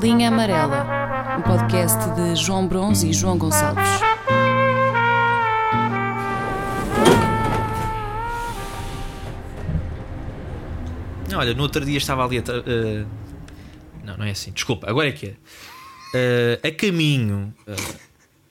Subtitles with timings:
[0.00, 3.84] Linha Amarela, um podcast de João Bronze e João Gonçalves.
[11.34, 12.42] Olha, no outro dia estava ali a.
[12.42, 13.04] eh,
[14.04, 14.50] não, não é assim.
[14.50, 15.34] Desculpa, agora é que é.
[16.14, 17.76] Eh, a caminho eh,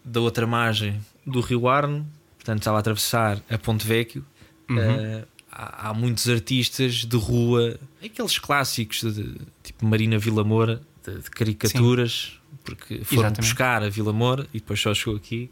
[0.05, 2.07] da outra margem do Rio Arno,
[2.37, 4.23] portanto estava a atravessar a Ponte Vecchio.
[4.69, 11.21] eh, há, há muitos artistas de rua, aqueles clássicos de, tipo Marina Vila Moura, de,
[11.21, 13.37] de caricaturas, porque foram Exatamente.
[13.41, 15.49] buscar a Vila Moura e depois só chegou aqui.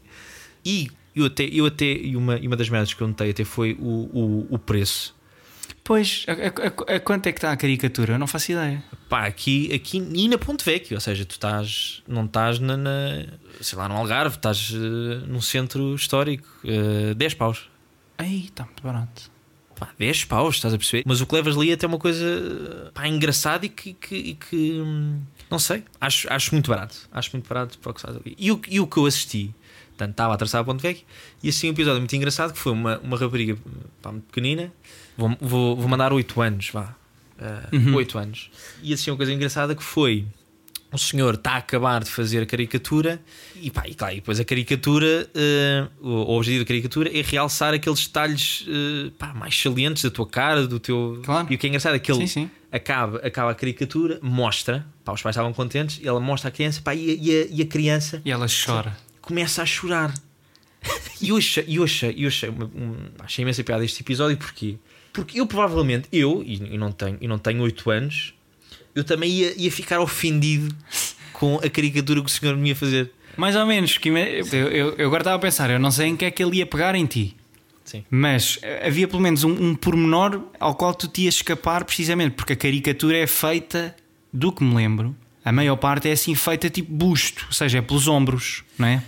[0.64, 3.44] E eu até, eu até e, uma, e uma das merdas que eu notei até
[3.44, 5.14] foi o, o, o preço.
[5.82, 8.14] Pois, a, a- a- quanto é que está a caricatura?
[8.14, 8.82] Eu não faço ideia.
[9.08, 13.24] Pá, aqui, aqui e na Ponte Vecchio, ou seja, tu estás, não estás na, na-
[13.60, 17.68] sei lá, no Algarve, estás eh, num centro histórico, eh, 10 paus.
[18.18, 19.30] Aí, está muito barato.
[19.78, 21.02] Pá, 10 paus, estás a perceber?
[21.06, 24.34] Mas o que levas ali é até uma coisa pá, engraçada e que, que- e
[24.34, 26.96] que, hum, não sei, acho, acho muito barato.
[27.12, 28.34] Acho muito barato para o que faz ali.
[28.38, 29.54] E o, e o que eu assisti,
[29.90, 31.04] portanto, estava a atravessar a Ponte Vecchio
[31.42, 33.56] e assim um episódio muito engraçado que foi uma, uma rapariga
[34.00, 34.72] pá, muito pequenina,
[35.16, 36.94] vou, vou, vou mandar 8 anos, vá.
[37.38, 37.94] Uh, Uhum.
[37.96, 38.50] 8 anos.
[38.82, 40.24] E assim uma coisa engraçada que foi
[40.96, 43.20] o senhor está a acabar de fazer a caricatura
[43.60, 47.72] e pá, e claro, e depois a caricatura, eh, o, objetivo da caricatura é realçar
[47.72, 51.20] aqueles detalhes eh, pá, mais salientes da tua cara, do teu.
[51.24, 51.46] Claro.
[51.50, 52.50] E o que é engraçado é que ele Sim, sim.
[52.72, 56.80] Acaba, acaba a caricatura, mostra, pá, os pais estavam contentes, e ela mostra a criança
[56.82, 58.96] pá, e, a, e, a, e a criança E ela chora.
[59.22, 60.12] começa a chorar.
[61.20, 64.76] E eu achei, eu achei, eu achei, um- achei imensa piada este episódio, porquê?
[65.12, 68.34] Porque eu provavelmente, eu, e, e não tenho, e não tenho 8 anos,
[68.96, 70.74] eu também ia, ia ficar ofendido
[71.32, 73.12] com a caricatura que o senhor me ia fazer.
[73.36, 73.96] Mais ou menos.
[73.98, 76.42] Que eu, eu- eu agora estava a pensar, eu não sei em que é que
[76.42, 77.36] ele ia pegar em ti.
[77.84, 78.02] Sim.
[78.10, 82.34] Mas eh, havia pelo menos um, um pormenor ao qual tu te ias escapar, precisamente
[82.34, 83.94] porque a caricatura é feita,
[84.32, 85.14] do que me lembro,
[85.44, 89.02] a maior parte é assim feita tipo busto, ou seja, é pelos ombros, não é?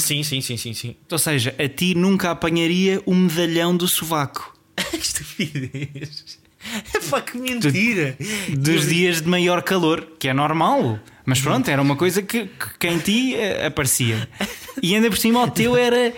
[0.00, 0.96] Sim, sim, sim, sim, sim.
[1.08, 4.58] Ou seja, a ti nunca apanharia o medalhão do sovaco
[4.92, 6.38] Estupidez.
[6.94, 8.16] É pá, que mentira.
[8.56, 10.98] dos dias de maior calor, que é normal.
[11.24, 14.28] Mas pronto, era uma coisa que, que, que em ti eh, aparecia.
[14.82, 16.12] E ainda por cima o teu era.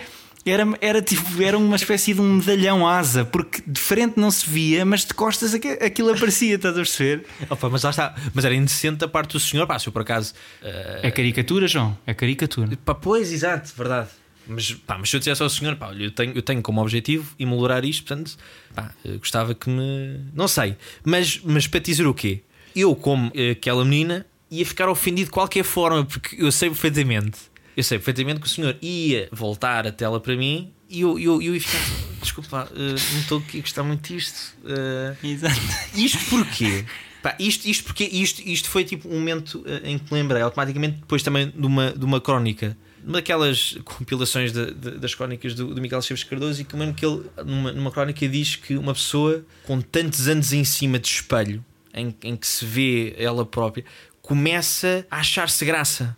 [0.45, 4.49] Era, era, tipo, era uma espécie de um medalhão asa, porque de frente não se
[4.49, 7.25] via, mas de costas aqu- aquilo aparecia, estás a perceber?
[7.49, 8.15] Opa, mas lá está.
[8.33, 9.67] Mas era indecente da parte do senhor.
[9.67, 10.33] Pá, se eu por acaso.
[10.63, 12.69] eh, É caricatura, João, é caricatura.
[12.85, 14.09] Pá, pois, exato, verdade.
[14.49, 16.81] Mas, pá, mas se eu dissesse ao senhor, pá, olha, eu tenho, eu tenho como
[16.81, 18.35] objetivo emolorar isto, portanto,
[18.73, 20.19] pá, gostava que me.
[20.33, 20.75] Não sei.
[21.03, 22.41] Mas, mas para te dizer o quê?
[22.75, 27.37] Eu, como eh, aquela menina, ia ficar ofendido de qualquer forma, porque eu sei perfeitamente.
[27.77, 31.41] Eu sei perfeitamente que o senhor ia voltar a tela para mim e eu, eu,
[31.41, 31.79] eu ia ficar.
[32.21, 34.55] Desculpa, eh, não estou aqui a gostar muito disto.
[34.65, 35.55] eh, Exato.
[35.95, 36.85] isto porquê?
[37.21, 40.99] Pá, isto, isto porque isto, isto foi tipo um momento em que me lembrei automaticamente
[40.99, 42.77] depois também de uma, de uma crónica,
[43.09, 46.93] uma daquelas compilações de- de- das crónicas do, do Miguel Chaves Cardoso, e que lembro
[46.95, 51.07] que ele, numa, numa crónica, diz que uma pessoa com tantos anos em cima de
[51.07, 53.83] espelho, em, em que se vê ela própria,
[54.21, 56.15] começa a achar-se graça,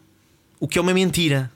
[0.59, 1.49] o que é uma mentira.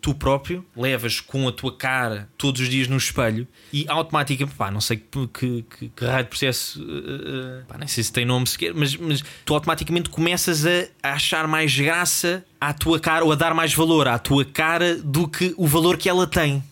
[0.00, 4.70] Tu próprio levas com a tua cara todos os dias no espelho e automaticamente, pá,
[4.70, 8.46] não sei que, que, que, raio de processo, eh, pá, nem sei se tem nome
[8.46, 13.32] sequer, mas, mas tu automaticamente começas a, a achar mais graça à tua cara ou
[13.32, 16.64] a dar mais valor à tua cara do que o valor que ela tem.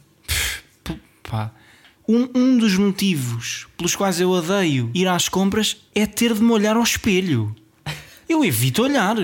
[1.22, 1.52] Pá.
[2.08, 6.50] Um, um dos motivos pelos quais eu odeio ir às compras é ter de me
[6.50, 7.54] olhar ao espelho.
[8.26, 9.16] Eu evito olhar.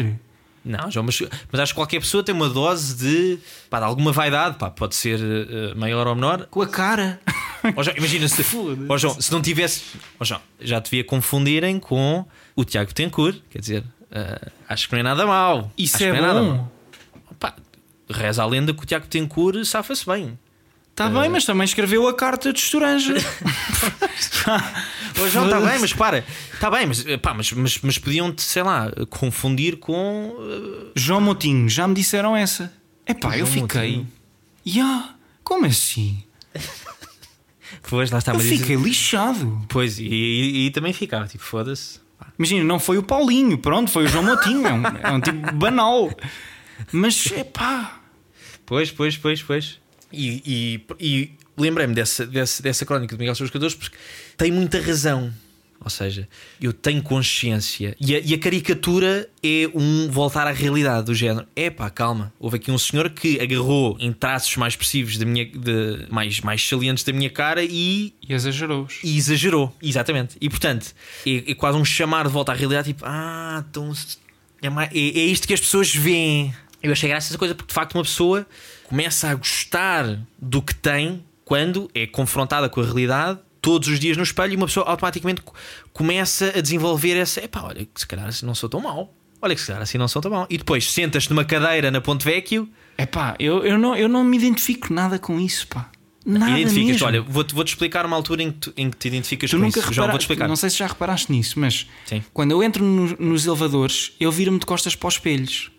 [0.64, 1.20] Não, João, mas,
[1.52, 3.38] mas acho que qualquer pessoa tem uma dose de,
[3.68, 6.46] pá, de alguma vaidade, pá, pode ser eh, maior ou menor.
[6.50, 7.20] Com a cara.
[7.76, 8.42] Ó, João, imagina se,
[8.88, 9.82] ó, João, se não tivesse,
[10.18, 12.24] ó, João, já te devia confundirem com
[12.56, 15.70] o Tiago Tencourt, quer dizer, eh, acho que não é nada mau.
[15.76, 16.56] Isso Acho é que não nada bom.
[16.56, 16.72] mau.
[17.38, 17.54] Pá,
[18.08, 20.38] reza a lenda que o Tiago Tencourt safa-se bem.
[20.94, 23.14] Está Tá bem, mas também escreveu a carta de Estoranja.
[25.20, 28.42] Ó, João, está bem, mas para, está bem, mas, eh, pá, mas, mas, mas podiam-te,
[28.42, 30.36] sei lá, confundir com.
[30.38, 32.72] eh, João Moutinho, já me disseram essa.
[33.06, 33.96] Epá, eu João fiquei.
[33.96, 34.12] Moutinho.
[34.66, 36.22] Ya, como assim?
[37.90, 39.62] Pois, lá está, Eu mas isso- fiquei lixado.
[39.68, 41.98] Pois, e, e- e também ficava, tipo, foda-se.
[42.18, 44.66] Pá, Imagina, não foi o Paulinho, pronto, foi o João Moutinho.
[44.66, 46.10] É um, é um tipo banal.
[46.92, 48.00] Mas, epá.
[48.64, 49.80] Pois, pois, pois, pois.
[50.14, 53.96] E, e, e lembrei-me dessa, dessa, dessa crónica de Miguel Sousa Cardoso porque
[54.36, 55.32] tem muita razão.
[55.80, 56.26] Ou seja,
[56.62, 57.94] eu tenho consciência.
[58.00, 61.46] E a, e a caricatura é um voltar à realidade do género.
[61.54, 62.32] Epá, calma.
[62.40, 66.66] Houve aqui um senhor que agarrou em traços mais expressivos da minha, de, mais, mais
[66.66, 68.94] salientes da minha cara e E exagerou-os.
[69.04, 70.36] e exagerou, exatamente.
[70.40, 70.94] E portanto,
[71.26, 73.92] é, é quase um chamar de volta à realidade, tipo, ah, então.
[74.62, 76.54] É, mais- é, é isto que as pessoas veem.
[76.84, 78.46] Eu achei graça essa coisa porque de facto uma pessoa
[78.84, 84.16] começa a gostar do que tem quando é confrontada com a realidade todos os dias
[84.16, 85.54] no espelho e uma pessoa automaticamente co-
[85.92, 87.42] começa a desenvolver essa.
[87.42, 89.12] Epá, olha, que se calhar assim não sou tão mal.
[89.40, 90.46] Olha, que se calhar assim não sou tão mal.
[90.50, 94.22] E depois sentas-te numa cadeira na Ponte Vecchio É pá, eu, eu, não, eu não
[94.24, 95.90] me identifico nada com isso, pá.
[96.26, 96.92] Nada identificas-te.
[96.92, 97.06] mesmo.
[97.06, 99.62] Olha, vou-te vou-te explicar uma altura em que tu, em que te identificas Tu com
[99.62, 99.92] nunca isso.
[99.92, 100.48] João, vou-te reparaste, explicar.
[100.48, 102.22] não sei se já reparaste nisso, mas Sim.
[102.32, 105.70] quando eu entro no- nos elevadores, eu viro-me de costas para os espelhos.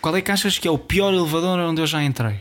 [0.00, 2.40] Qual é que achas que é o pior elevador onde eu já entrei?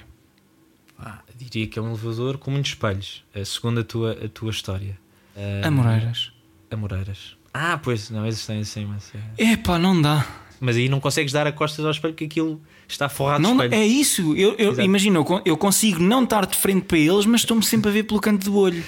[1.00, 3.24] Ah, diria que é um elevador com muitos espelhos.
[3.34, 4.98] A segunda a tua, a tua história.
[5.36, 6.32] Ah, Amoreiras.
[6.70, 7.38] Amoreiras.
[7.54, 9.52] Ah, pois, não, esses têm assim, mas, é.
[9.54, 10.26] É pá, não dá.
[10.60, 13.64] mas aí não consegues dar a costas ao espelho porque aquilo está forrado Não, de
[13.64, 13.82] espelho.
[13.82, 14.36] é isso.
[14.36, 14.82] Eu, eu, Exato.
[14.82, 17.94] imagina, eu, con- eu consigo não estar de frente para eles, mas estou-me sempre a
[17.94, 18.84] ver pelo canto do olho.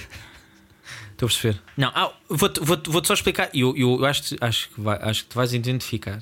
[1.11, 1.61] Estou a perceber.
[1.77, 3.49] Não, ah, vou-te vou vou só explicar.
[3.53, 6.21] Eu, eu, acho, acho, que vai, acho que te vais identificar.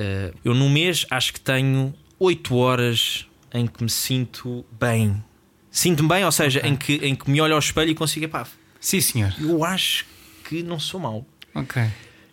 [0.00, 5.22] Ah, eu no mês acho que tenho 8 horas em que me sinto bem.
[5.70, 8.46] Sinto-me bem, ou seja, em, que, em que me olho ao espelho e consigo, pá,
[8.80, 9.34] Sim, senhor.
[9.38, 10.06] eu acho
[10.44, 11.26] que não sou mau.
[11.54, 11.82] Ok.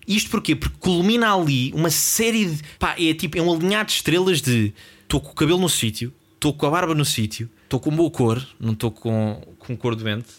[0.08, 0.56] Isto porquê?
[0.56, 2.64] Porque culmina ali uma série de.
[2.80, 4.74] Pá, é tipo, é um alinhar de estrelas de
[5.04, 8.10] estou com o cabelo no sítio, estou com a barba no sítio, estou com boa
[8.10, 10.30] cor, não estou com, com cor doente.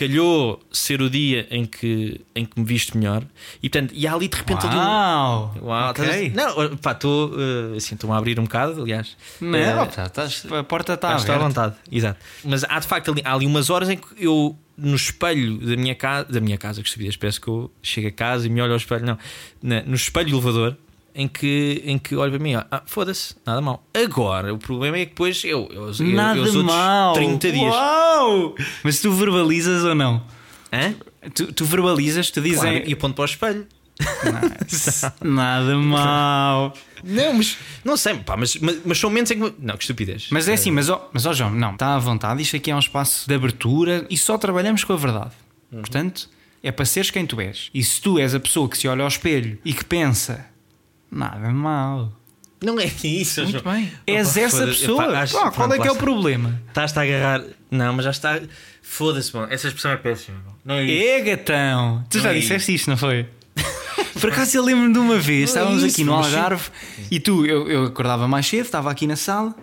[0.00, 3.22] Calhou ser o dia em que, em que me viste melhor
[3.62, 5.54] e portanto, e há ali de repente ali um- Uau!
[5.62, 6.04] Uau, ok.
[6.04, 9.14] estás Não, pá, estou uh, assim, estou-me a abrir um bocado, aliás.
[9.40, 11.38] Não, Eh, pá, estás- a porta está Está à aberta.
[11.48, 12.18] vontade, exato.
[12.42, 15.76] Mas há de facto ali, há ali umas horas em que eu, no espelho da
[15.76, 18.62] minha casa, da minha casa, que estupidez, parece que eu chego a casa e me
[18.62, 19.18] olho ao espelho, não,
[19.86, 20.76] no espelho do elevador,
[21.14, 23.84] em que, em que olho para mim, ah, foda-se, nada mal.
[23.94, 27.14] Agora, o problema é que depois eu, eu, eu, Nada eu os outros mal.
[27.14, 27.74] 30 dias.
[27.74, 28.54] Uau!
[28.82, 30.22] Mas tu verbalizas ou não?
[30.72, 30.94] Hã?
[31.34, 32.60] Tu, tu verbalizas, tu dizes.
[32.60, 33.66] Claro, e aponto para o espelho.
[35.22, 36.74] Nada mal.
[37.04, 39.54] Não, mas não sei, pá, mas, mas, mas são momentos em que.
[39.58, 40.28] Não, que estupidez.
[40.30, 42.42] Mas é assim, mas ó, mas ó João, não, está à vontade.
[42.42, 45.32] Isto aqui é um espaço de abertura e só trabalhamos com a verdade.
[45.72, 45.80] Uhum.
[45.80, 46.28] Portanto,
[46.62, 47.70] é para seres quem tu és.
[47.72, 50.46] E se tu és a pessoa que se olha ao espelho e que pensa,
[51.10, 52.12] nada mal.
[52.62, 53.74] Não é isso, Muito João.
[53.74, 53.90] bem.
[54.06, 55.04] És Opa, essa pessoa.
[55.04, 56.04] Epá, acho- Pá, qual pronto, é que é lá o está.
[56.04, 56.62] problema?
[56.68, 57.44] Estás-te a agarrar.
[57.70, 58.40] Não, mas já está.
[58.82, 59.50] Foda-se, mano.
[59.52, 60.38] Essa expressão é péssima.
[60.44, 60.58] mano.
[60.64, 61.08] Não é isso.
[61.08, 62.04] É gatão!
[62.10, 63.26] Tu Não já é disseste isto, não foi?
[64.20, 66.34] Por acaso eu lembro-me de uma vez, Não é estávamos isso, aqui no mas sim.
[66.36, 66.64] Algarve
[67.10, 69.54] e tu, eu, eu acordava mais cedo, estava aqui na sala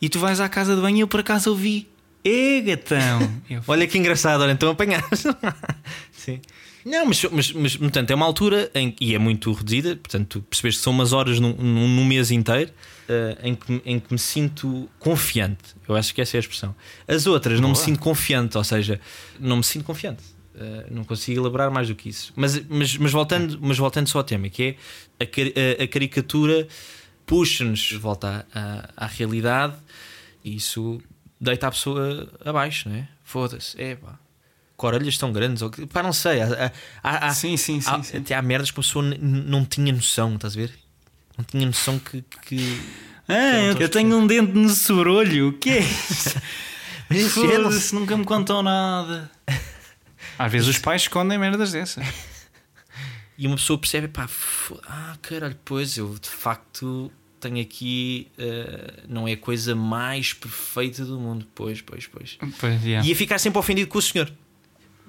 [0.00, 1.88] e tu vais à casa de banho e eu por acaso ouvi.
[2.24, 3.18] É gatão!
[3.50, 5.28] Eu, Olha que engraçado, olha, então apanhaste.
[6.12, 6.40] Sim.
[6.84, 10.76] Não, mas, mas, mas portanto, é uma altura em, e é muito reduzida, portanto, percebes
[10.76, 12.70] que são umas horas num, num, num mês inteiro
[13.08, 15.74] eh, em, que, em que me sinto confiante.
[15.86, 16.74] Eu acho que essa é a expressão.
[17.06, 17.84] As outras não me Boa.
[17.84, 19.00] sinto confiante, ou seja,
[19.38, 20.22] não me sinto confiante.
[20.54, 22.32] Eh, não consigo elaborar mais do que isso.
[22.36, 24.76] Mas, mas, mas, voltando, mas voltando só ao tema, que
[25.18, 26.66] é a, a- a caricatura
[27.26, 28.60] puxa-nos de volta à,
[28.96, 29.74] à, à realidade
[30.44, 31.00] e isso
[31.40, 33.08] deita a pessoa abaixo, não é?
[33.22, 34.18] Foda-se, é pá.
[34.86, 36.40] Orelhas tão grandes, ou pá, não sei.
[36.40, 36.72] Há,
[37.02, 38.16] há- há- Sim, sim, sim, sim.
[38.18, 40.72] Até há merdas que a pessoa não tinha noção, estás a ver?
[41.36, 42.22] Não tinha noção que.
[42.46, 42.80] que...
[43.28, 46.40] Ah, eu, eu tenho um dente no sobrolho, o que é isso?
[47.30, 49.30] Foda-se, nunca me contam nada.
[50.38, 52.06] Às vezes os pais escondem merdas dessas.
[53.36, 54.28] E uma pessoa percebe, pá,
[54.88, 58.28] ah, caralho, pois eu de facto tenho aqui.
[58.38, 61.46] eh, não é a coisa mais perfeita do mundo.
[61.54, 62.36] Pois, pois, pois.
[62.58, 63.06] Pois, yeah.
[63.06, 64.32] Ia ficar sempre ofendido com o senhor.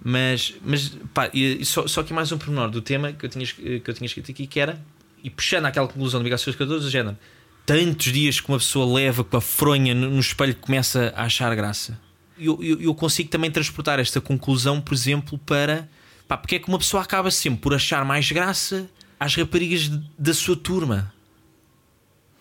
[0.03, 3.43] Mas, mas pá, e- só, só que mais um pormenor do tema que eu tinha,
[3.43, 4.81] es- que eu tinha escrito aqui que era,
[5.23, 7.17] e puxando aquela conclusão de Miguel Sousa Cardoso, do género,
[7.65, 11.53] tantos dias que uma pessoa leva com a fronha no, no espelho começa a achar
[11.55, 11.99] graça.
[12.37, 15.89] Eu, eu, eu consigo também transportar esta conclusão, por exemplo, para
[16.27, 18.89] pá, porque é que uma pessoa acaba sempre por achar mais graça
[19.19, 21.13] às raparigas de- da sua turma.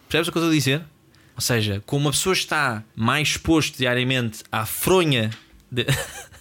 [0.09, 0.83] Percebes o que eu estou a dizer?
[1.35, 5.31] Ou seja, como uma pessoa está mais exposto diariamente à fronha
[5.71, 5.87] de-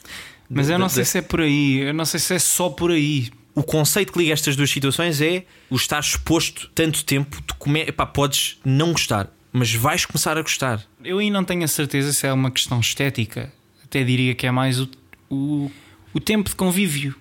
[0.49, 2.91] Mas eu não sei se é por aí, eu não sei se é só por
[2.91, 3.29] aí.
[3.53, 7.81] o conceito que liga estas duas situações é o estar exposto tanto tempo, tu come...
[7.81, 10.85] Epá, podes não gostar, mas vais começar a gostar.
[11.03, 13.51] Eu aí não tenho a certeza se é uma questão estética.
[13.83, 14.87] Até diria que é mais o,
[15.29, 15.71] o,
[16.13, 17.15] o tempo de convívio.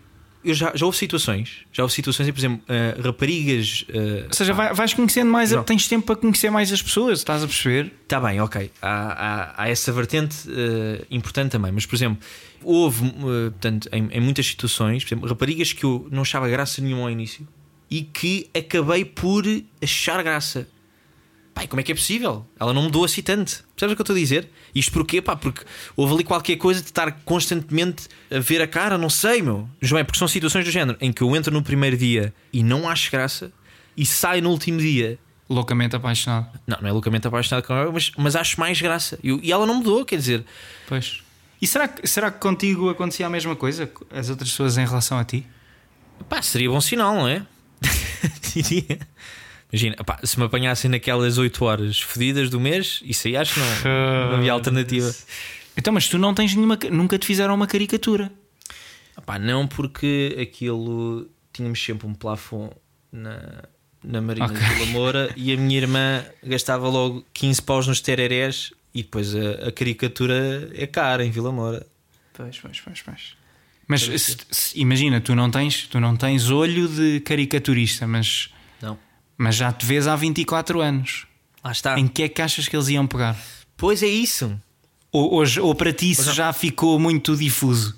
[0.46, 3.84] Eu já, já houve situações, já houve situações em, por exemplo, eh, raparigas.
[4.28, 5.64] Ou seja, vai- vais conhecendo mais, Não.
[5.64, 7.92] tens tempo para conhecer mais as pessoas, estás a perceber?
[8.04, 8.70] Está bem, ok.
[8.80, 12.18] Há, há, há essa vertente eh, importante também, mas por exemplo,
[12.62, 16.80] houve, eh, portanto, em, em muitas situações, por exemplo, raparigas que eu não achava graça
[16.80, 17.46] nenhuma ao início
[17.90, 19.44] e que acabei por
[19.82, 20.68] achar graça.
[21.56, 22.46] Pai, como é que é possível?
[22.60, 23.64] Ela não mudou assim tanto.
[23.74, 24.50] Percebes o que eu estou a dizer?
[24.74, 25.22] Isto porquê?
[25.22, 25.64] Pá, porque
[25.96, 29.66] houve ali qualquer coisa de estar constantemente a ver a cara, não sei, meu.
[29.80, 32.62] João, é porque são situações do género em que eu entro no primeiro dia e
[32.62, 33.50] não acho graça.
[33.96, 35.18] e sai no último dia.
[35.48, 36.46] Loucamente apaixonado.
[36.66, 39.18] Não, não é loucamente apaixonado com ela, mas, mas acho mais graça.
[39.24, 40.44] E, e ela não mudou, quer dizer,
[40.86, 41.22] Pois.
[41.62, 43.90] E será que, será que contigo acontecia a mesma coisa?
[44.10, 45.46] As outras pessoas em relação a ti?
[46.28, 47.46] pá, seria bom sinal, não é?
[48.52, 48.98] Diria.
[49.72, 54.30] Imagina, se me apanhassem naquelas 8 horas fodidas do mês, isso aí acho que não,
[54.30, 55.12] não havia alternativa.
[55.76, 56.78] Então, mas tu não tens nenhuma.
[56.90, 58.30] Nunca te fizeram uma caricatura.
[59.40, 62.70] Não porque aquilo tínhamos sempre um plafond
[63.10, 63.64] na,
[64.04, 64.56] na Marina Ok.
[64.56, 69.34] de Vila Moura e a minha irmã gastava logo 15 paus nos tererés e depois
[69.34, 71.84] a, a caricatura é cara em Vila Moura.
[72.34, 73.20] Pois, pois, pois, pois.
[73.88, 78.50] Mas se- se- imagina, tu não tens, tu não tens olho de caricaturista, mas.
[79.36, 81.26] Mas já te vês há 24 anos.
[81.64, 81.98] Lá está.
[81.98, 83.36] Em que é que achas que eles iam pegar?
[83.76, 84.58] Pois é isso.
[85.12, 87.96] Ou, hoje, ou para ti isso já ficou muito difuso?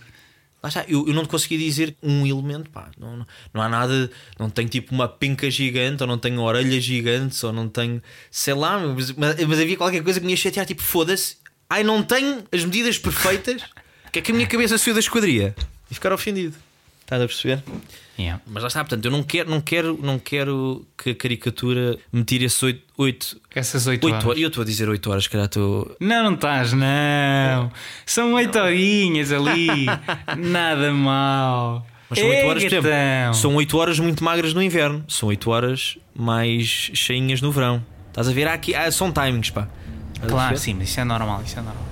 [0.62, 0.84] Lá está.
[0.88, 2.90] Eu, eu não te consegui dizer um elemento, pá.
[2.98, 4.10] Não, não, não há nada.
[4.38, 8.02] Não tenho tipo uma penca gigante, ou não tenho orelhas gigantes, ou não tenho.
[8.30, 11.36] Sei lá, mas, mas- mas havia qualquer coisa que me ia chatear, tipo, foda-se.
[11.70, 13.62] Ai, não tenho as medidas perfeitas.
[14.10, 15.54] Que é que a minha cabeça saiu da esquadria?
[15.90, 16.56] E ficar ofendido.
[17.02, 17.62] Estás a perceber?
[18.18, 18.42] Yeah.
[18.46, 22.24] Mas lá está, portanto, eu não quero, não quero, não quero que a caricatura me
[22.24, 24.26] tire esses 8, 8, Essas 8 8 horas.
[24.26, 24.40] horas.
[24.42, 25.96] Eu estou a dizer 8 horas, calhar estou.
[26.00, 27.70] Não, não estás, não.
[28.04, 29.68] São 8 horinhas ali.
[30.36, 31.86] Nada mal.
[32.10, 35.50] Mas são 8 horas, por exemplo, são 8 horas muito magras no inverno, são 8
[35.50, 37.84] horas mais cheinhas no verão.
[38.08, 38.48] Estás a ver?
[38.48, 39.68] Há aqui, há- são timings, pá.
[40.14, 41.84] Estás Claro, sim, mas isso é normal, isso é normal.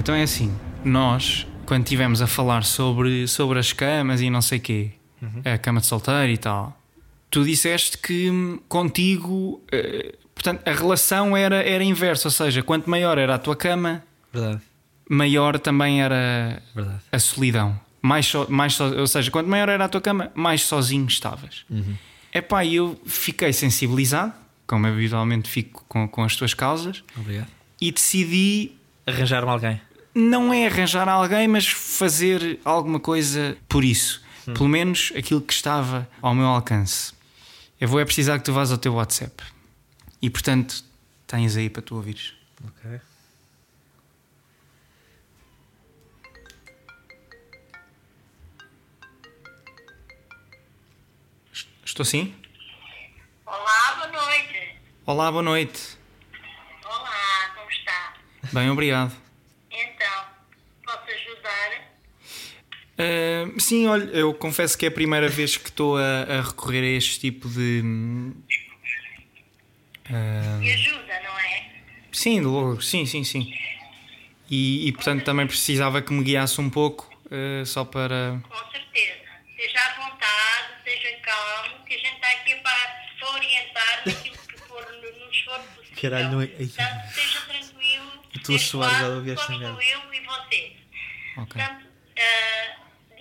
[0.00, 0.50] Então é assim,
[0.82, 4.92] nós, quando estivemos a falar sobre, sobre as camas e não sei quê,
[5.44, 6.74] a cama de solteiro e tal,
[7.30, 12.88] tu disseste que hum, contigo, eh, portanto, a relação era, era inversa, ou seja, quanto
[12.88, 14.02] maior era a tua cama,
[14.32, 14.62] Verdade,
[15.06, 17.00] maior também era verdade.
[17.12, 17.78] a solidão.
[18.00, 21.66] Mais so, mais so, ou seja, quanto maior era a tua cama, mais sozinho estavas.
[22.32, 24.32] Epá, e eu fiquei sensibilizado,
[24.66, 27.48] como habitualmente fico com, com as tuas causas, Obrigado.
[27.78, 28.72] e decidi
[29.06, 29.80] Arranjar-me alguém.
[30.14, 34.22] Não é arranjar alguém, mas fazer alguma coisa por isso.
[34.44, 37.12] Pelo menos aquilo que estava ao meu alcance.
[37.80, 39.42] Eu vou é precisar que tu vás ao teu WhatsApp.
[40.20, 40.84] E portanto,
[41.26, 42.34] tens aí para tu ouvires.
[42.62, 43.00] Ok.
[51.84, 52.34] Estou sim?
[53.44, 54.76] Olá, boa noite.
[55.06, 55.98] Olá, boa noite.
[56.84, 58.14] Olá, como está?
[58.52, 59.12] Bem, obrigado.
[59.70, 60.24] Então,
[60.84, 61.90] posso ajudar?
[63.00, 66.82] Uh, sim, olha, eu confesso que é a primeira vez que estou a, a recorrer
[66.82, 67.82] a este tipo de.
[70.10, 71.70] uh, E ajuda, não é?
[72.12, 73.52] sim, logo, sim, sim, sim.
[74.50, 78.40] E, e, portanto também precisava que me guiasse um pouco, uh, só para.
[78.48, 79.20] Com certeza.
[79.56, 83.00] Esteja à vontade, esteja calmo, que a gente está aqui para,
[83.34, 85.96] orientar naquilo que for, no, no esforço possível.
[86.00, 88.12] Caralho, não é- Portanto, esteja tranquilo.
[88.34, 89.78] Estou a suar já ouvir esta merda.
[89.82, 90.72] eu e você.
[91.36, 91.62] Ok.
[91.62, 91.86] Portanto,
[92.18, 92.76] ah,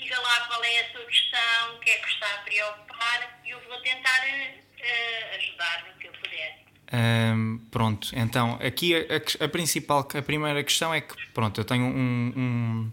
[0.10, 3.50] diga lá qual é a sua questão, o que é que está a preocupar e
[3.52, 6.60] eu vou tentar ah, ajudar no que eu puder.
[6.92, 11.86] Um, pronto, então aqui a, a principal, a primeira questão é que pronto, eu tenho
[11.86, 12.92] um, um,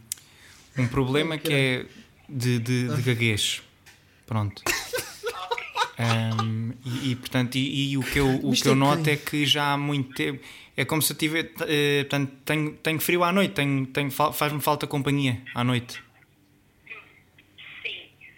[0.82, 1.86] um problema que é
[2.28, 3.62] de, de, de gaguez.
[4.26, 4.62] Pronto.
[5.98, 9.10] Um, e, e, portanto, e, e o que eu, o Mas que eu noto que-
[9.10, 10.44] é que já há muito tempo
[10.76, 14.60] é como se eu tiver eh, portanto, tenho, tenho frio à noite, tenho, tenho, faz-me
[14.60, 16.02] falta companhia à noite.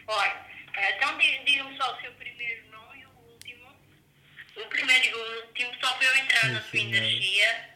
[0.08, 0.12] Sim.
[0.14, 0.46] Olha,
[0.76, 3.76] eh, então di- diga-me só o seu primeiro nome e o último.
[4.56, 7.68] O primeiro e o último, só para eu entrar na sua energia.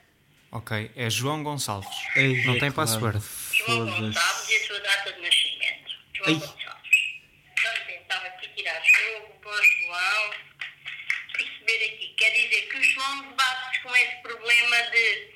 [0.50, 1.88] Ok, é João Gonçalves.
[2.16, 2.74] Ei, Não é tem claro.
[2.90, 3.18] password.
[3.54, 3.86] João.
[3.86, 5.92] Gonçalves e a sua data de nascimento.
[6.14, 6.34] João Ei.
[6.34, 6.92] Gonçalves.
[7.62, 10.30] Vamos então aqui tirar jogo para o João.
[11.32, 12.14] Perceber aqui.
[12.18, 15.30] Quer dizer que o João debate-se com esse problema de,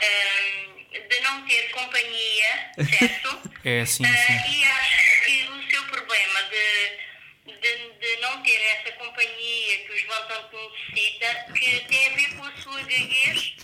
[0.00, 3.48] ahm, de não ter companhia, certo?
[3.64, 4.60] É sim, Ah, sim.
[4.60, 9.98] e acho que o seu problema de, de, de não ter essa companhia que o
[9.98, 10.56] João tanto
[10.92, 13.56] necessita, que tem a ver com a sua gaguez.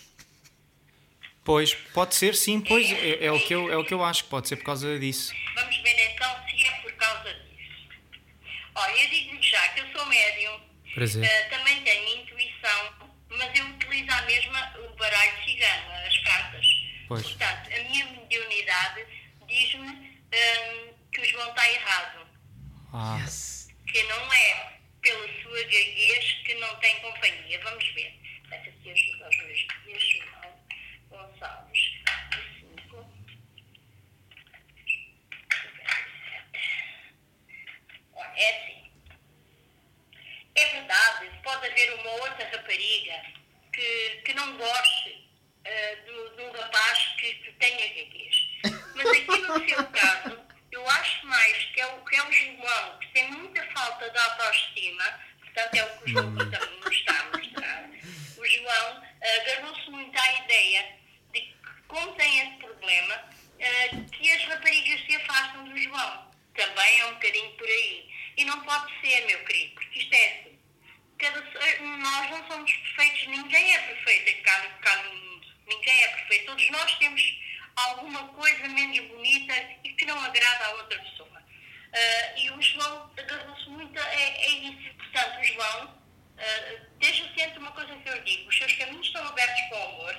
[1.44, 4.24] Pois, pode ser sim, pois é, é o que eu, é o que eu acho,
[4.24, 5.32] pode ser por causa disso.
[5.54, 7.88] Vamos ver então se é por causa disso.
[8.74, 10.60] Olha, eu digo-lhe já que eu sou médium,
[10.96, 12.94] eh, também tenho intuição,
[13.30, 13.64] mas eu
[13.94, 16.66] utilizo a mesma o baralho cigano, as cartas.
[17.06, 17.22] Pois.
[17.22, 19.06] Portanto, a minha mediunidade
[19.46, 22.26] diz-me hum, que o João está errado.
[22.92, 23.24] Ah,
[23.86, 27.60] que não é pela sua gaguez que não tem companhia.
[27.62, 28.20] Vamos ver.
[28.50, 29.00] Aqui meus
[29.84, 30.60] dias, João
[31.10, 31.94] Gonçalves.
[32.86, 33.06] 5.
[38.14, 38.90] Olha, é assim.
[40.56, 43.43] É verdade, pode haver uma outra rapariga
[43.74, 45.28] que, que não goste
[45.64, 48.48] eh, do, do rapaz que, que tenha gaguez.
[48.94, 50.38] Mas aqui no seu caso,
[50.70, 54.18] eu acho mais que é o, que é o João, que tem muita falta de
[54.18, 57.90] autoestima, portanto é o que o João também nos está a mostrar.
[58.36, 60.96] O João eh, agarrou-se muito à ideia
[61.32, 61.54] de que,
[61.88, 63.24] como tem esse problema,
[63.58, 66.34] eh, que as raparigas se afastam do João.
[66.54, 68.08] Também é um bocadinho por aí.
[68.36, 70.53] E não pode ser, meu querido, porque isto é assim.
[71.24, 71.40] Cada,
[71.80, 75.46] nós não somos perfeitos, ninguém é perfeito cá, cá no mundo.
[75.66, 76.46] Ninguém é perfeito.
[76.46, 77.22] Todos nós temos
[77.76, 79.54] alguma coisa menos bonita
[79.84, 81.42] e que não agrada a outra pessoa.
[81.94, 84.94] Ah, e o João agarrou-se muito a, a isso.
[84.98, 89.26] Portanto, o João, uh, deixa sempre uma coisa que eu digo: os seus caminhos estão
[89.26, 90.16] abertos para o amor.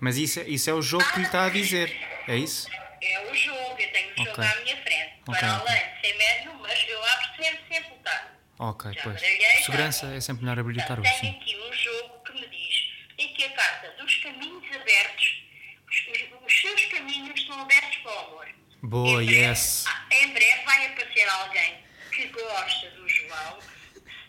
[0.00, 1.94] Mas isso, é- isso é o jogo que lhe está a dizer.
[2.28, 2.66] É isso?
[3.02, 4.44] É o jogo, eu tenho o jogo Ok.
[4.44, 5.12] à minha frente.
[5.28, 8.28] Ok, Para além de ser médio, mas eu abro sempre, sempre o tarde.
[8.58, 9.20] Ok, Já pois.
[9.64, 13.30] Segurança é sempre melhor abrir o tarô, Tenho aqui um jogo que me diz: tem
[13.32, 15.42] aqui a carta dos caminhos abertos.
[15.88, 18.48] Os, os- seus caminhos estão abertos para o amor.
[18.82, 19.84] Boa, Em breve- yes.
[19.88, 21.76] ah, Em breve vai aparecer alguém
[22.12, 23.58] que gosta do João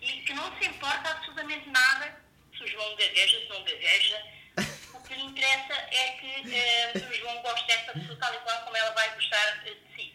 [0.01, 2.21] e que não se importa absolutamente nada
[2.55, 4.23] se o João gagueja, se não gagueja.
[4.93, 8.61] O que lhe interessa é que eh, o João goste dessa pessoa tal e qual
[8.65, 10.13] como ela vai gostar eh, de si.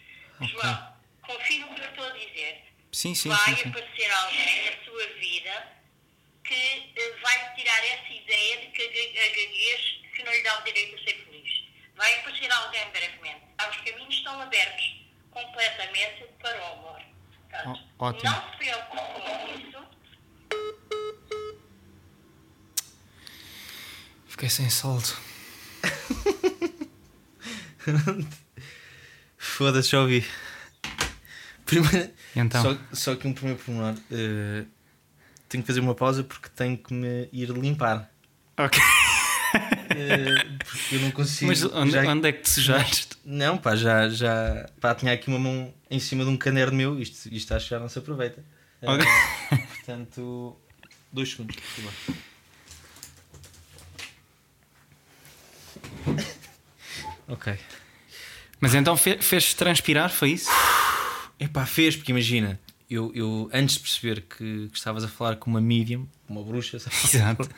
[0.50, 2.64] João, confie no que eu estou a dizer.
[2.92, 3.68] Sim, sim, vai sim, sim.
[3.70, 5.72] aparecer alguém na sua vida
[6.44, 9.80] que eh, vai tirar essa ideia de que a ga- a gaguez
[10.14, 11.64] que não lhe dá o direito a ser feliz.
[11.96, 13.40] Vai aparecer alguém brevemente.
[13.70, 14.96] Os caminhos estão abertos
[15.30, 17.00] completamente para o amor.
[17.50, 18.30] Portanto, Ó- ótimo.
[18.30, 19.82] Não se preocupe com isso.
[24.26, 25.08] Fiquei sem saldo.
[29.38, 30.24] Foda-se, já ouvi.
[31.64, 32.62] Primeiro, então?
[32.62, 33.94] só, só que um primeiro pormenor.
[34.10, 34.64] eh,
[35.48, 38.10] tenho que fazer uma pausa porque tenho que me ir limpar.
[38.58, 38.80] Ok.
[39.94, 41.48] Eh, porque eu não consigo.
[41.50, 43.08] Mas onde, já- onde é que te sujaste?
[43.24, 44.68] Não, pá, já, já.
[44.80, 46.98] Pá, tinha aqui uma mão em cima de um caderno meu.
[46.98, 48.42] Isto, isto acho que já não se aproveita.
[48.80, 49.06] Eh, Ok.
[49.76, 50.56] portanto,
[51.12, 51.56] dois segundos.
[57.28, 57.58] Ok.
[58.60, 60.50] Mas então fe- fez-te transpirar, foi isso?
[61.38, 65.50] Epá, fez, porque imagina, eu, eu antes de perceber que, que estavas a falar com
[65.50, 67.02] uma medium, uma bruxa, sabes?
[67.14, 67.48] Exato.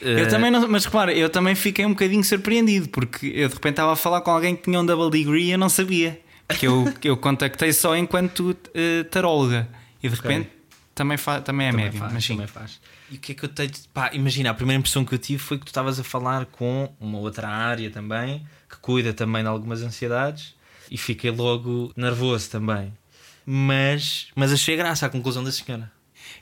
[0.00, 3.72] Eu também não, mas repara, eu também fiquei um bocadinho surpreendido porque eu de repente
[3.74, 6.18] estava a falar com alguém que tinha um double degree e eu não sabia.
[6.48, 9.68] Porque eu, eu contactei só enquanto eh, taróloga
[10.02, 10.48] e de repente
[10.94, 12.00] também, fa, também é também médium.
[12.00, 12.32] faz, Mas sim.
[12.34, 12.80] também faz.
[13.10, 13.70] E o que é que eu tenho?
[13.92, 16.90] Pá, imagina, a primeira impressão que eu tive foi que tu estavas a falar com
[16.98, 20.54] uma outra área também, que cuida também de algumas ansiedades,
[20.90, 22.92] e fiquei logo nervoso também.
[23.46, 25.90] Mas, mas achei graça à conclusão da senhora.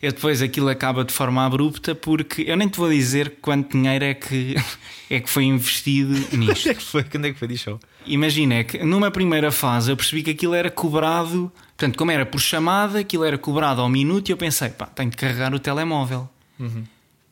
[0.01, 4.05] Eu depois aquilo acaba de forma abrupta porque eu nem te vou dizer quanto dinheiro
[4.05, 4.55] é que,
[5.11, 6.69] é que foi investido nisto.
[6.69, 7.05] Onde é que foi?
[7.05, 7.49] Quando é que foi?
[7.49, 7.65] Diz.
[8.07, 12.25] Imagina é que numa primeira fase eu percebi que aquilo era cobrado, portanto, como era
[12.25, 15.59] por chamada, aquilo era cobrado ao minuto e eu pensei, pá, tenho de carregar o
[15.59, 16.29] telemóvel.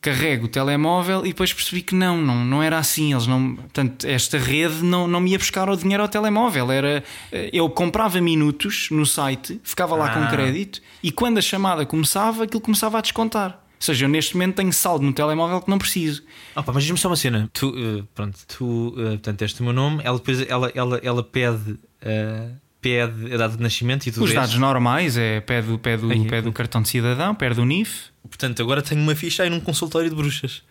[0.07, 3.11] Carrego o telemóvel e depois percebi que não, não, não era assim.
[3.11, 6.71] Eles não, portanto, esta rede não, não me ia buscar o dinheiro ao telemóvel.
[6.71, 10.27] Era, eh, eu comprava minutos no site, ficava lá com Ah.
[10.27, 13.51] crédito e quando a chamada começava, aquilo começava a descontar.
[13.51, 16.23] Ou seja, eu neste momento tenho saldo no telemóvel que não preciso.
[16.55, 17.49] Opa, mas diz-me só uma cena.
[17.53, 20.01] Tu, eh, pronto, tu, eh, portanto, este é o meu nome.
[20.03, 22.49] Ela depois ela, ela, ela pede, eh,
[22.81, 26.47] pede a data de nascimento e tudo Os dados normais é pede, pede, Aí, pede
[26.47, 28.05] o cartão de cidadão, pede o NIF.
[28.27, 30.61] Portanto, agora tenho uma ficha aí num consultório de bruxas.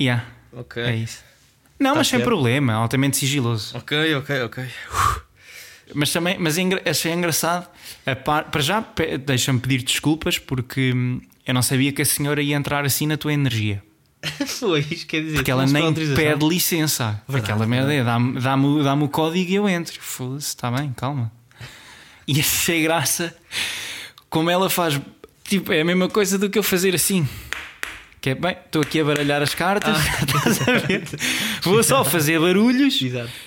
[0.00, 0.82] Yeah, Ok.
[0.82, 1.24] é isso.
[1.78, 3.76] Não, Tá mas sem problema, altamente sigiloso.
[3.76, 4.64] Ok, ok, ok.
[5.94, 7.68] Mas também mas é achei engraçado.
[8.24, 12.42] par- para já, pe- deixa-me pedir desculpas porque hum, eu não sabia que a senhora
[12.42, 13.82] ia entrar assim na tua energia.
[14.46, 15.36] Foi, isto quer dizer.
[15.36, 17.22] Porque ela tinhas nem pede licença.
[17.28, 19.96] Verdade, Aquela merda é dá-me dá o, dá o código e eu entro.
[20.00, 21.30] Foda-se, está bem, calma.
[22.26, 23.34] E achei graça
[24.28, 25.00] como ela faz.
[25.44, 27.26] Tipo, é a mesma coisa do que eu fazer assim.
[28.20, 31.04] Que é bem, estou aqui a baralhar as cartas, estás a ver?
[31.62, 33.00] Vou só fazer barulhos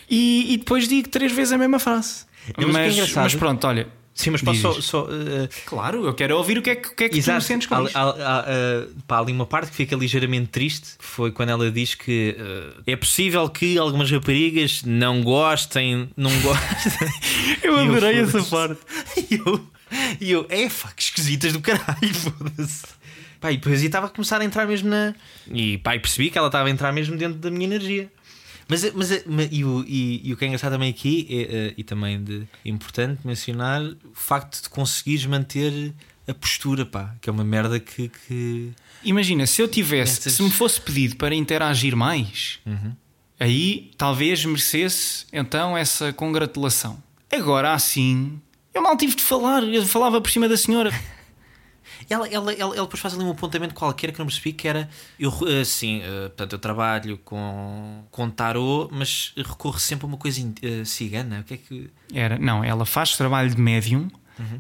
[0.10, 2.26] e, e depois digo três vezes a mesma frase.
[2.58, 3.88] Não, mas é mas, mas pronto, olha.
[4.20, 4.82] Sim, mas posso só.
[4.82, 7.20] só eh, Claro, eu quero ouvir o que é que, o que, é que tu
[7.20, 7.42] Exato.
[7.42, 7.98] sentes com Há- isto.
[7.98, 10.90] há- há, eh, pá, ali uma parte que fica ligeiramente triste.
[11.00, 17.08] Foi quando ela diz que eh, é possível que algumas raparigas não gostem, não gostem.
[17.64, 18.50] Eu adorei essa foda-se.
[18.50, 18.80] parte.
[19.32, 19.68] E eu,
[20.22, 22.84] e eu, é que esquisitas do caralho, foda-se.
[23.40, 25.16] Pá, e depois estava a começar a entrar mesmo na.
[25.50, 28.12] E pá, e percebi que ela estava a entrar mesmo dentro da minha energia.
[28.70, 31.74] Mas, mas, mas e, o, e, e o que é engraçado também aqui, é, eh,
[31.76, 35.92] e também de, importante mencionar, o facto de conseguires manter
[36.28, 38.10] a postura, pá, que é uma merda que.
[38.28, 38.72] que...
[39.04, 42.60] Imagina, se eu tivesse, Essas- se me fosse pedido para interagir mais,
[43.40, 47.02] aí talvez merecesse então essa congratulação.
[47.32, 48.40] Agora assim,
[48.74, 50.92] eu mal tive de falar, eu falava por cima da senhora.
[52.10, 54.88] Ela, ela, ela, ela depois faz ali um apontamento qualquer que não percebi que era
[55.20, 60.40] eu assim, eh, portanto, eu trabalho com, com tarô, mas recorro sempre a uma coisa
[60.62, 61.40] eh, cigana.
[61.40, 61.90] O que é que.
[62.14, 64.10] Era, não, ela faz trabalho de médium,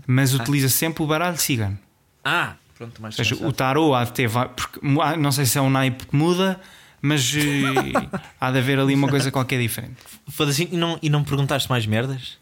[0.05, 1.77] mas utiliza sempre o baralho cigano.
[2.23, 4.29] Ah, pronto, mais Ou seja, o tarô há de ter.
[4.29, 6.59] Porque, há- não sei se é um naipe que muda,
[7.01, 7.33] mas
[8.39, 9.95] há de haver ali uma coisa qualquer diferente.
[10.27, 12.37] Foda-se, e não, e não perguntaste mais merdas?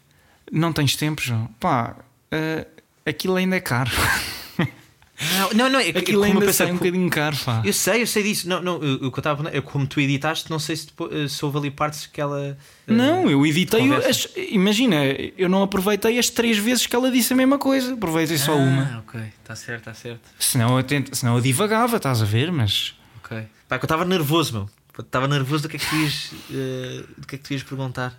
[0.50, 1.46] Não tens tempo, João?
[1.60, 1.94] Pá,
[2.32, 2.66] eh,
[3.06, 3.90] aquilo ainda é caro.
[5.36, 7.60] Não, não, não é, que- Aquilo eu ainda sai um bocadinho caro, pá.
[7.64, 8.48] Eu sei, eu sei disso.
[8.48, 11.26] Não, não, o que eu estava é como tu editaste, não sei se, depois, eh,
[11.28, 12.56] se houve ali partes que ela.
[12.86, 13.92] eh, Não, eu editei.
[13.94, 14.96] as- imagina,
[15.36, 17.94] eu não aproveitei as três vezes que ela disse a mesma coisa.
[17.94, 18.82] Aproveitei só uma.
[18.94, 20.20] Ah, ok, está certo, está certo.
[20.38, 22.52] Senão eu, tento, senão eu divagava, estás a ver?
[22.52, 23.42] Mas Ok.
[23.68, 24.70] Pá, que eu estava nervoso, meu.
[24.98, 27.62] Estava nervoso do que é que tu ias, eh, do que é que tu ias
[27.62, 28.16] perguntar.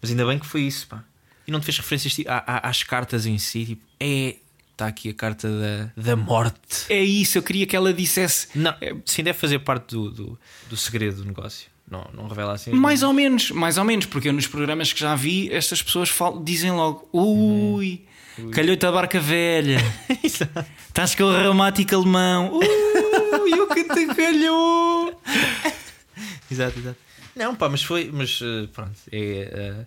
[0.00, 1.02] Mas ainda bem que foi isso, pá.
[1.46, 4.36] E não te fez referências tipo, às cartas em si, tipo, é.
[4.72, 6.86] Está aqui a carta da, da morte.
[6.88, 8.48] é isso, eu queria que ela dissesse.
[8.58, 11.70] Não, sim, deve fazer parte do, do, do segredo do negócio.
[11.90, 12.72] Não, não revela assim.
[12.72, 16.08] Mais ou menos, mais ou menos, porque eu nos programas que já vi, estas pessoas
[16.08, 18.02] falam- dizem logo: Ui,
[18.52, 19.78] calhou-te a barca velha,
[20.24, 25.20] estás com o reumático alemão, ui, o que te calhou.
[26.50, 26.96] exato, exato.
[27.36, 29.18] Não, pá, mas foi, mas eh, pronto, é,
[29.52, 29.86] eh,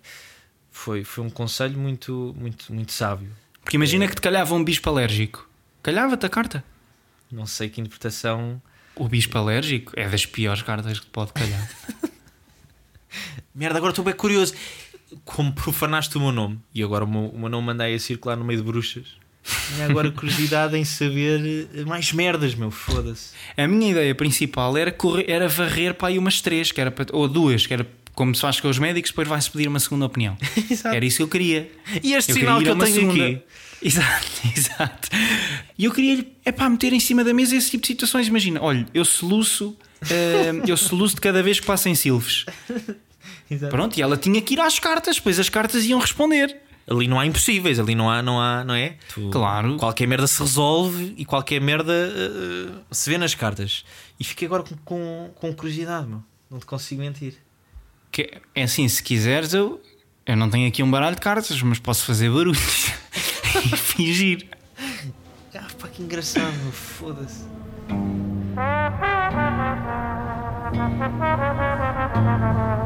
[0.70, 3.30] foi, foi um conselho muito, muito, muito sábio.
[3.66, 5.44] Porque imagina que te calhava um bispo alérgico,
[5.82, 6.62] calhava-te a carta.
[7.32, 8.62] Não sei que interpretação.
[8.94, 11.68] O bispo alérgico é das piores cartas que te pode calhar.
[13.52, 14.54] Merda, agora estou bem curioso.
[15.24, 17.98] Como profanaste o meu nome e agora o meu, o meu nome anda aí a
[17.98, 19.06] circular no meio de bruxas.
[19.76, 22.70] Tenho agora curiosidade em saber eh, mais merdas, meu.
[22.70, 23.32] Foda-se.
[23.56, 27.06] A minha ideia principal era, correr, era varrer para aí umas três, que era para-
[27.12, 27.84] ou duas, que era
[28.16, 30.36] como se faz com os médicos, depois vai-se pedir uma segunda opinião.
[30.84, 31.70] Era isso que eu queria.
[32.02, 33.24] E este eu sinal que eu tenho segunda.
[33.26, 33.42] aqui.
[33.82, 34.26] Exato,
[34.56, 35.08] exato.
[35.78, 38.26] E eu queria-lhe é pá, meter em cima da mesa esse tipo de situações.
[38.26, 39.76] Imagina, olha, eu soluço,
[40.10, 42.46] eh, eu soluço de cada vez que passo em silves.
[43.50, 43.70] Exato.
[43.70, 46.56] Pronto, e ela tinha que ir às cartas, pois as cartas iam responder.
[46.88, 48.96] Ali não há impossíveis, ali não há, não há, não é?
[49.12, 49.76] Tu- Claro.
[49.76, 53.84] Qualquer merda se resolve e qualquer merda eh, se vê nas cartas.
[54.18, 56.22] E fiquei agora com, com, com curiosidade, meu.
[56.50, 57.34] Não te consigo mentir.
[58.16, 59.78] Que, é assim, se quiseres, eu,
[60.24, 62.90] eu não tenho aqui um baralho de cartas, mas posso fazer barulhos
[63.62, 64.46] e fingir.
[65.54, 67.44] Ah, pá, que engraçado, foda-se.